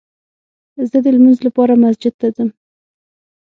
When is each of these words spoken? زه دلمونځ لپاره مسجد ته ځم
زه 0.89 0.97
دلمونځ 1.05 1.37
لپاره 1.47 1.81
مسجد 1.83 2.13
ته 2.19 2.27
ځم 2.35 2.49